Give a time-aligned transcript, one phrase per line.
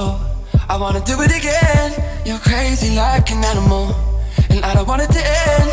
[0.00, 1.92] I wanna do it again.
[2.24, 3.94] You're crazy like an animal,
[4.48, 5.68] and I don't want it to end.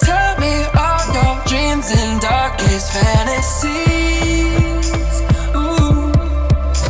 [0.00, 4.86] Tell me all your dreams and darkest fantasies.
[5.56, 6.12] Ooh.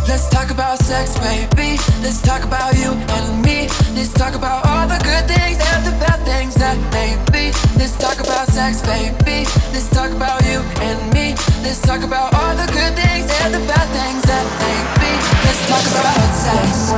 [0.08, 1.78] Let's talk about sex, baby.
[2.02, 3.68] Let's talk about you and me.
[3.94, 7.52] Let's talk about all the good things and the bad things that may be.
[7.78, 9.46] Let's talk about sex, baby.
[9.72, 11.36] Let's talk about you and me.
[11.62, 15.12] Let's talk about all the good things and the bad things that may be.
[15.46, 16.92] Let's talk about Let's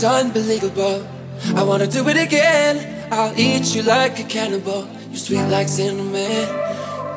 [0.00, 1.04] Was unbelievable.
[1.54, 3.12] I wanna do it again.
[3.12, 4.88] I'll eat you like a cannibal.
[5.10, 6.48] You sweet like cinnamon.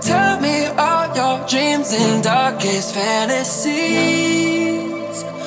[0.01, 3.63] Tell me all your dreams and darkest fantasies.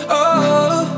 [0.08, 0.88] Oh,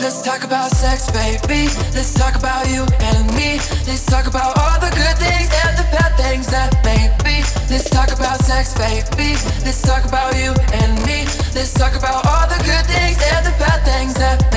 [0.00, 1.68] let's talk about sex, baby.
[1.92, 3.60] Let's talk about you and me.
[3.84, 7.44] Let's talk about all the good things and the bad things that may be.
[7.68, 9.36] Let's talk about sex, baby.
[9.66, 11.28] Let's talk about you and me.
[11.52, 14.53] Let's talk about all the good things and the bad things that.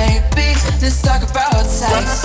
[0.88, 2.24] Let's talk about sex.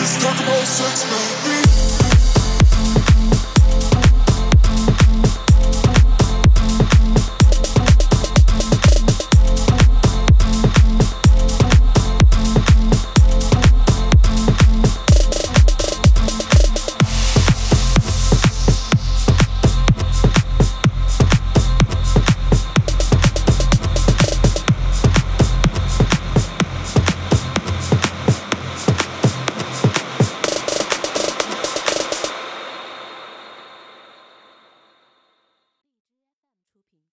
[0.00, 1.99] Let's talk about sex, baby.